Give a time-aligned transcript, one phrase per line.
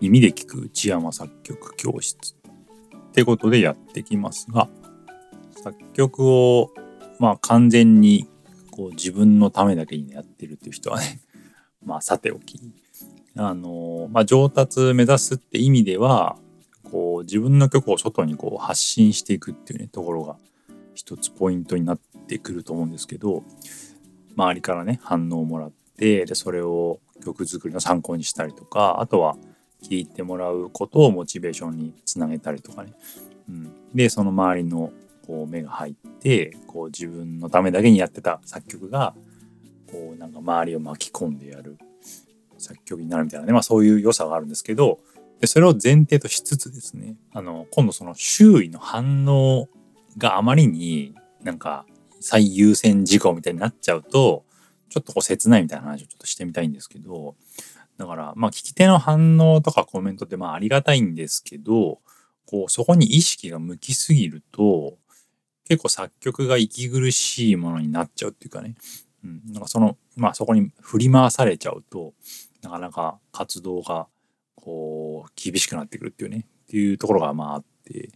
[0.00, 4.68] 耳で聞く内山作曲教室ってことでやってきますが
[5.62, 6.70] 作曲を
[7.18, 8.28] まあ完全に
[8.70, 11.20] こう自分のためだけにやってるっていう人はね
[11.84, 12.60] まあさておき
[13.36, 16.36] あのまあ上達目指すって意味では
[16.84, 20.36] こう自分の曲を外にこう発信していくっていうねところが
[20.94, 23.42] 一つポイントになってくると思うんですけど
[24.36, 29.36] 周りからね反応をもらってでそれを曲作りの参考にしたりとかあとは
[29.82, 32.94] 聴いてもらうことをモチベーションにつなげたりとかね、
[33.48, 34.92] うん、でその周りの
[35.26, 39.14] こう目が入ってこう自分のためだけにやってた作曲が
[39.90, 41.78] こうなんか周りを巻き込んでやる
[42.58, 44.98] 作曲になるみたいなね、まあ、そういう良さがあるんですけど
[45.40, 49.68] でそれを前提としつつですねあの今度その周囲の反応
[50.16, 51.86] があまりになんか
[52.26, 54.46] 最優先事項みたいになっちゃうと
[54.88, 57.36] ちょっとこう切ないみたいな話をちょっとしてみたいんですけど
[57.98, 61.98] だからまあ聞き手の反応とかコメントってまあありがたいんですけど
[62.46, 64.96] こうそこに意識が向きすぎると
[65.68, 68.74] 結構作曲が息苦しいものになっちゃうっていうかね、
[69.22, 72.14] うん、なんかそのまあそこに振り回されちゃうと
[72.62, 74.06] なかなか活動が
[74.54, 76.46] こう厳しくなってくるっていうね。
[76.64, 78.10] っていうところがまああって。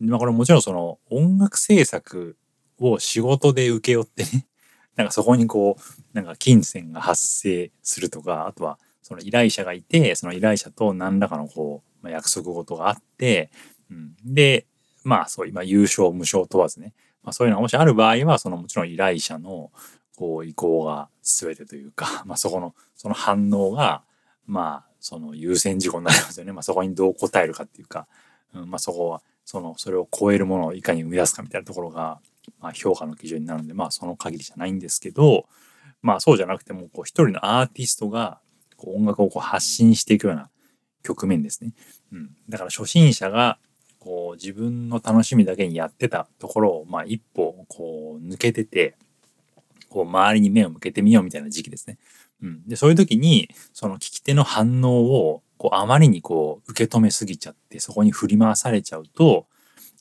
[0.00, 2.38] まあこれもちろんその音楽制作
[2.80, 4.46] を仕事で請け負ってね
[4.96, 13.50] なんかそこにこうなんか金銭が発生するとかあとはその依頼者がいてその依頼者と何らかのこう、まあ、約束事があって、
[13.90, 14.66] うん、で
[15.04, 19.70] まあそう今優勝無償問わずね、まあ、そういうのがもしある場合はそのもちろん依頼者の
[20.16, 24.02] こう意向が全てというか、 まあ、そこのその反応が
[24.46, 28.06] まあその優先事項になりますよね、まあ、そこにどう答えるかっていうか、
[28.54, 32.20] うん、まあそこはそのそれを超えるものをいかに生み出すかみたいなところが、
[32.60, 35.46] まあ、評価の基準になるんでまあその限りじゃないんですけど
[36.02, 38.40] まあそうじゃなくてもこう一人のアーティストが
[38.76, 40.50] こう音楽をこう発信していくような
[41.02, 41.72] 局面ですね。
[42.12, 43.58] うん、だから初心者が
[43.98, 48.94] こう自分の楽しみだけにやってたところを、まあ、一歩こう抜けてて
[49.88, 51.98] こう周りに目を向けてみようみたいな時期ですね。
[52.42, 59.46] うん、でそういう時にその聞き手の反応をこうあまりにこう受け止めすぎちゃってそこに振り回されちゃうと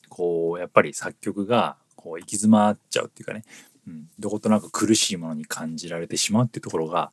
[0.08, 3.44] こうやっぱり作曲がこう行き詰まっちゃうっていうかね、
[3.88, 7.12] うん、どことなく苦しいものに感じられてしまうっていうところが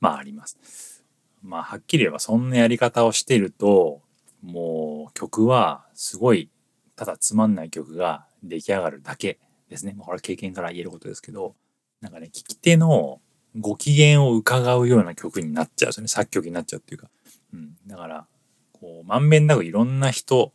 [0.00, 1.04] まああります。
[1.42, 4.00] まあはっきり言えばそんなやり方をしてると
[4.42, 6.50] もう曲はすごい
[6.96, 9.94] ただつまんない曲が出来上がるだけですね。
[9.96, 11.54] まあ、これは経験から言えることですけど
[12.00, 13.20] なんかね聞き手の
[13.58, 17.08] ご機嫌を伺うような曲になっちゃうんですよね作曲になっちゃうっていうか。
[17.52, 18.26] うん、だから
[18.72, 20.52] こうまんべんなくいろんな人、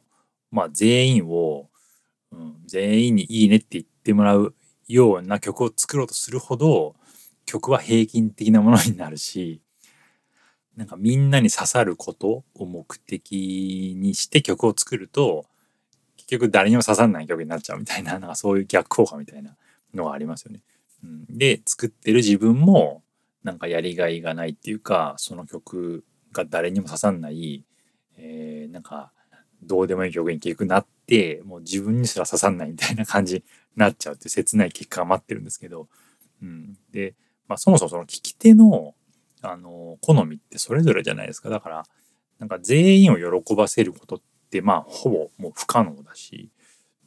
[0.52, 1.69] まあ、全員を、
[2.32, 4.56] うん、全員にいいねって言ってもらう
[4.88, 6.96] ような曲を作ろうとするほど
[7.46, 9.62] 曲は平均的なものになるし
[10.76, 15.46] なんかみんなに刺さることを目的にして曲を作ると
[16.16, 19.56] 結局誰にも刺さんない曲になっちゃうみたいななんかそういう逆効果みたいな
[19.94, 20.62] のがありますよね。
[21.04, 23.04] うん、で作ってる自分も
[23.44, 27.66] なんかやりがいがないっていうかその曲が誰にも刺さんない、
[28.18, 29.12] えー、なんか
[29.64, 33.44] どうでもいい曲に結局なってもう自分にすら刺さんないみたいな感じに
[33.76, 35.88] なっちゃうって切ない結果が待ってるんですけど、
[36.44, 37.16] うん、で、
[37.48, 38.94] まあ、そもそもその聞き手の
[39.42, 41.50] あの好みってそれぞれじゃないですか。
[41.50, 41.86] だから
[42.40, 44.22] なんか全員を喜ばせることっ
[44.52, 46.52] てまあほぼもう不可能だし、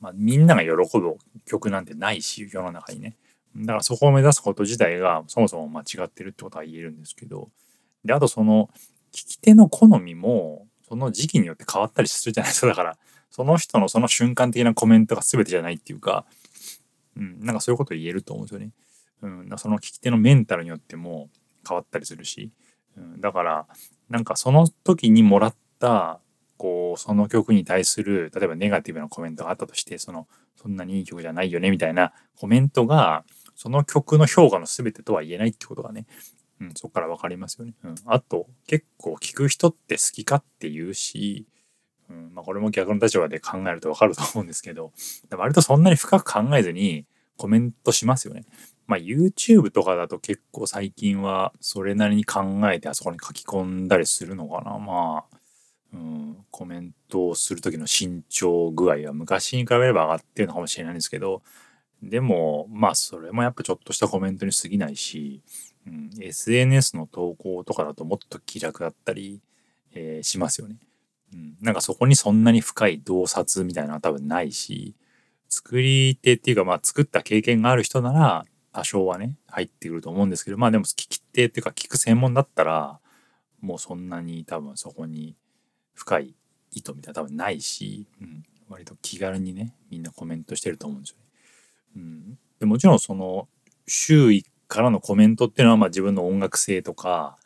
[0.01, 3.17] まあ、みんなが喜ぶ曲なんてないし世の中にね。
[3.55, 7.51] だからそこを目指すこと自体がそもそも間違ってるってことは言えるんですけど。
[8.05, 8.69] であとその
[9.13, 12.69] 聞き手の好みもその時期によって変わったりするじゃないですか。
[12.69, 12.99] だから
[13.33, 16.27] その人のその瞬間的なコメントが全てじゃないっていうか、
[17.17, 18.71] うん、なんかそういうこと言えると思うんですよね。
[19.23, 21.31] うん、その聞き手のメンタルによっても
[21.67, 22.51] 変わったりするし、
[22.97, 23.67] うん、だから
[24.11, 26.21] なんかその時にもらった
[26.59, 33.25] こうその曲に対する例えばネガティブなコメントがあったとしてそのそんなにいい曲じゃないよねみたいなコメントが
[33.57, 36.07] その曲の評価の全てとは言えないってことがね、
[36.61, 37.75] うん、そこから分かりますよね。
[37.83, 41.47] うん、あと結構聞く人って好きかって言うし、
[42.13, 44.93] うんまあ、これも逆の立場で考えると分かると思うんですけど
[45.31, 47.07] 割とそんなに深く考えずに
[47.37, 48.45] コメントしますよね。
[48.87, 54.79] まあ、YouTube とかだと結構最近はそれなりに考えてあそこに書き込んだりするのかな。
[54.79, 55.37] まあ、
[55.95, 61.43] うん、コメントをする時の慎重具合は昔に比べれば上がってるのかもしれないんですけど、
[62.03, 65.43] でも、まあそれもやっぱちょっとしたコメントに過ぎないし、
[65.87, 69.41] うん、SNS の投稿とかだともっと気楽だったり、
[69.95, 70.77] えー、しますよね。
[71.33, 74.95] うん、なんかそこにそんなに深い洞察みたいなのは多分ないし、
[75.53, 82.99] 作り手っていうかまあ作った経験がある人なら多少はね入ってくると思うんですけどまあでも聞き手っていうか聞く専門だったら
[83.61, 85.37] もうそんなに多分そこに
[85.93, 86.35] 深い
[86.73, 91.25] 意図みたいな多分ないし、うん、割と気軽にねみんなコメントしてると思うんですよね。
[91.97, 93.47] うん、でもちろんその
[93.87, 97.37] 周囲からのコメントっていうのはまあ自分の音楽性とか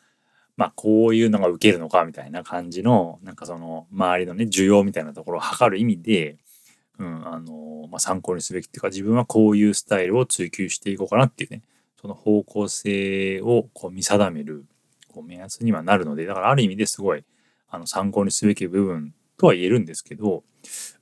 [0.57, 6.37] まあこういうのが受けるのかみたいな感じのなんかその周りのね需要みたいなところを測る意味で、
[6.99, 11.61] うんあのまあ、参考にすべきっていうか自分はこういうスタイルを追求していこうかなっていうね
[12.01, 14.65] その方向性をこう見定める
[15.07, 17.23] こう目安にはなるのでだからある意味ですごい
[17.69, 20.43] あの参考にすべき部分とは言えるんですけど、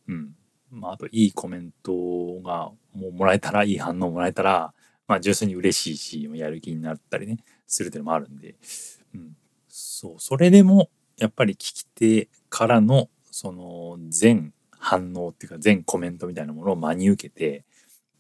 [0.07, 0.35] うん
[0.71, 1.93] まあ、あといいコメント
[2.43, 4.73] がもうもらえたらいい反応もらえたら、
[5.07, 7.37] まあ、純粋に嬉しいしやる気になったりね
[7.67, 8.55] するっていうのもあるんで、
[9.13, 9.37] うん、
[9.77, 17.65] そうそれでもやっぱり聞き手からのその全反応っていうか全コメントみたいなものを真に受けて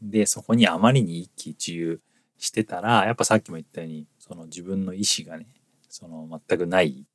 [0.01, 2.01] でそこにあまりに一喜一憂
[2.37, 5.47] してたらやっぱさっきも言ったようにその自分の意思がね
[5.87, 7.05] その全くない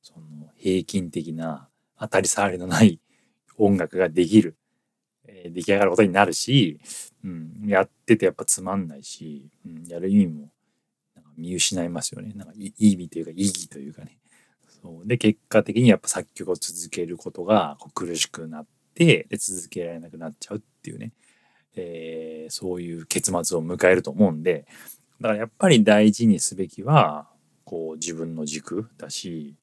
[0.00, 1.68] その平均的な
[1.98, 3.00] 当たり障りのない
[3.58, 4.56] 音楽ができる、
[5.26, 6.80] えー、出来上がることになるし、
[7.22, 10.48] うん、やっててやっぱつまんないし、うん、やる意味も
[11.40, 12.32] 見失いますよね。
[12.34, 14.18] なんかいい意味というか意義というかね。
[14.68, 15.06] そう。
[15.06, 21.12] で結果的にやっぱ作曲を続けることが苦しくなってで続けられなくなっちゃうっていうね、
[21.74, 24.66] えー、そういう結末を迎えると思うんで。
[25.20, 27.28] だからやっぱり大事にすべきは
[27.64, 29.54] こう自分の軸だし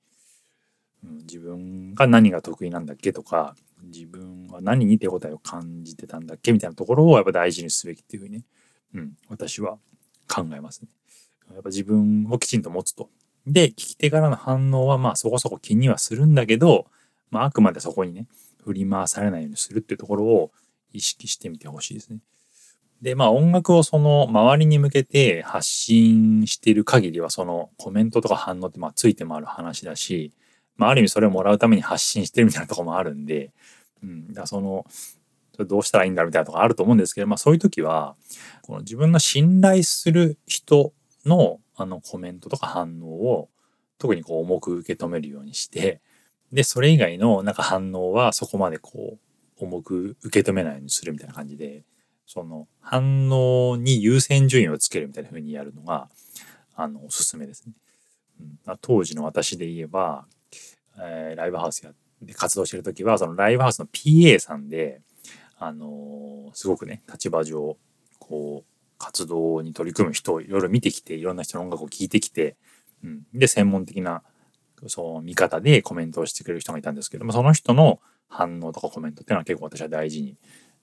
[1.03, 8.43] うん、自分が何が得意なんだっけとか自分は何に手応えを感じてたんだっけみたいなところをやっぱ大事にすべきっていうふうにね、
[8.95, 9.77] うん、私は
[10.27, 10.89] 考えますね。
[11.53, 13.09] やっぱ自分をきちんと持つと。
[13.45, 16.87] で、聞き手からの反応はまあそこそこ気にはするんだけど、
[17.31, 18.27] まあ、あくまでそこにね、
[18.63, 20.51] 振り回されないようにするっていうところを
[20.93, 22.19] 意識してみてほしいですね。
[23.01, 30.33] で、まあ音楽をその周りに向けて発信している限りはそのコメントとか反応ってまあついて回る話だし、
[30.75, 33.51] まあ、ある意味それをもらうために発信してるみたいなとこもあるんで、
[34.03, 34.85] うん、だその
[35.55, 38.15] そどうしたらいいんだみたいなとこあると思うんですけど、まあ、そういう時は
[38.61, 40.93] この自分の信頼する人
[41.27, 43.49] のあのコメントとか反応を
[43.99, 46.01] 特にこう重く受け止めるようにして
[46.51, 49.17] でそれ以外のなんか反応はそこまでこ
[49.59, 51.83] う重く受け止めないようにするみたいな感じで
[52.25, 56.09] その反応に優先順位をつけるみたいな風にやるのが
[56.75, 57.73] あのおすすめですね。
[58.39, 60.25] うん、当時の私で言えば
[60.99, 61.91] えー、ライブハウスや
[62.21, 65.01] で活動してる時はそのライブハウスの PA さんで、
[65.59, 67.77] あのー、すごくね立場上
[68.19, 72.55] こう活動に取り組む人をいろいろ見てきていろんな人の音楽を聴いてきて、
[73.03, 74.23] うん、で専門的な
[74.87, 77.99] そう見方でコメントをしてくれる人がいたんですけどもその人の
[78.29, 80.35] 反応とかコメントっていうのは結構私は大事に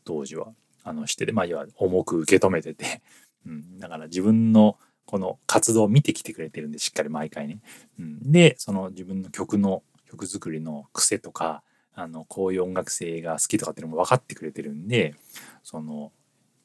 [0.05, 0.49] 当時は
[0.83, 3.03] あのしててまあ要は重く受け止めてて、
[3.47, 7.61] うん、だから自分のこの活動を見てきてくれてるんでしっかり毎回ね、
[7.99, 11.63] うん、でその自分の曲の曲作りの癖とか
[11.95, 15.15] あのこういう音楽性が好きとかっていうのも分かってくれてるんで
[15.63, 16.13] その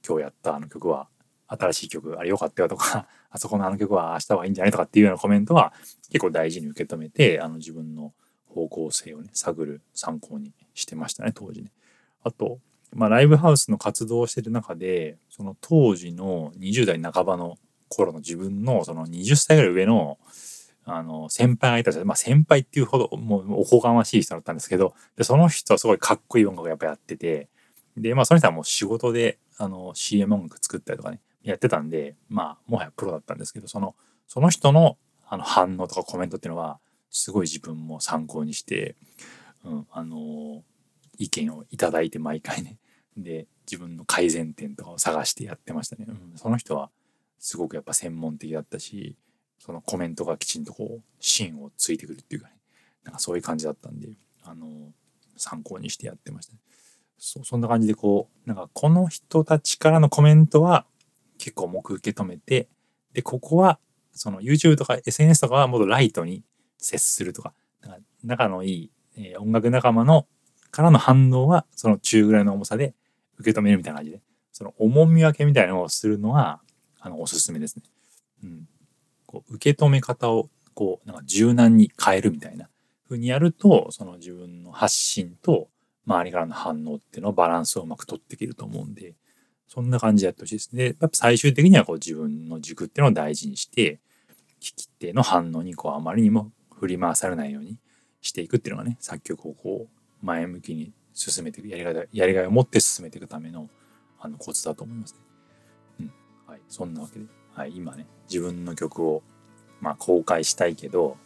[0.08, 1.08] 今日やったあの曲は
[1.50, 5.74] 新しい曲あれ良かったよとか あそこのあの曲は明日はいいんじゃないとかっていうようなコメントは
[6.10, 8.14] 結構大事に受け止めてあの自分の
[8.48, 11.72] 方向性をね探る参考にしてましたね当時ね。
[12.24, 12.60] あと、
[12.94, 17.58] まあ、ライブハウスの活動をしてる中でその当時の20代半ばの
[17.88, 20.18] 頃の自分のその20歳ぐらい上の
[20.92, 27.48] あの、先輩がいたんですまあ先輩っていうほど、もうおこがましい人だったんですけど、で、その人はすごいかっこいい音楽をやっぱやってて、
[27.96, 33.96] で、まあその人はもう仕事で、あの、CM 音楽作ったりとかね、やってたんで、まあ、もはやプロだったんですけど、その、
[34.28, 36.80] その人のあの反応とかコメントっていうのは、
[37.12, 38.96] すごい自分も参考にして、
[39.64, 40.64] うん、あの、
[41.18, 42.78] 意見をいただいて毎回ね、
[43.18, 46.06] で、自分の改善点とかを探してやってましたね。
[46.08, 46.90] うん、その人は
[47.38, 49.16] すごくやっぱ専門的だったし、
[49.60, 52.56] そのコメントがきちんとこう芯をついてくるっていうかね
[53.04, 54.10] なんかそういう感じだったんで
[54.44, 54.66] あの
[55.38, 56.60] 参考にしてやってましたね。
[57.18, 60.86] そそんな感じでこうなんかこの人たちからのコメントは
[61.40, 62.68] 結構重く受け止めて
[63.14, 63.80] でここは
[64.12, 66.44] その YouTube とか SNS とかはもっとライトに
[66.78, 70.28] 接するとかか仲のいい、えー、音楽仲間の
[70.72, 72.94] からの反応はその中ぐらいの重さで
[73.40, 76.62] 受け止めるみたいな感じでその重み分けみたいなのをするのは
[77.00, 77.84] あのおすすめですね。
[78.44, 78.68] うん、
[79.26, 82.70] こう受け止め方をこうなんか柔軟に変えるみたいな
[83.08, 85.70] 風にやるとその自分の発信と
[86.06, 89.14] 周りからの反応っていうのをバランスをうまく取っていけると思うんで
[89.70, 90.86] そんな感じでやってほしいですね。
[90.86, 94.00] やっぱ最終的にはこう自分の軸っていうのを大事にして
[94.60, 97.78] 聞き手の反応にこうあまりにも振り回されないように
[98.22, 103.70] していくっていうのがね作曲をこう前向きに進めていくやりがいやりがいを持って進めていくための
[104.20, 105.20] あのコツだと思いますね。
[106.02, 106.14] うん
[106.48, 109.22] はいそんなわけで、はい、今ね、自分の曲を、
[109.82, 111.18] まあ、公開したいけど、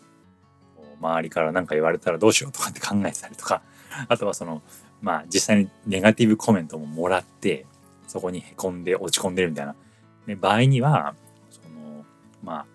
[0.99, 3.61] 周りから何か言われたらどうしようとかって考えてたりとか、
[4.07, 4.61] あとはその、
[5.01, 7.65] まあ、実際にネガティブコメントももらって、
[8.07, 9.75] そこにへこんで落ち込んでるみたいな、
[10.27, 11.15] ね、場合には、
[11.49, 12.05] その、
[12.43, 12.65] まあ、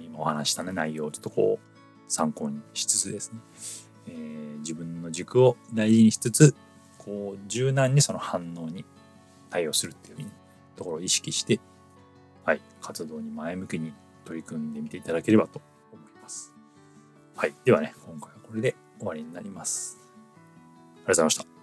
[0.00, 1.76] 今お話したね、内容をちょっとこう、
[2.08, 3.40] 参考にしつつですね、
[4.08, 6.54] えー、自分の軸を大事にしつつ、
[6.98, 8.84] こう、柔軟にその反応に
[9.50, 10.26] 対応するっていう、ね、
[10.76, 11.60] ところを意識して、
[12.44, 13.92] はい、活動に前向きに
[14.24, 15.60] 取り組んでみていただければと
[15.92, 16.52] 思います。
[17.36, 17.54] はい。
[17.64, 19.98] ではね、今回はこれで終わりになります。
[20.00, 21.55] ありがとうございました。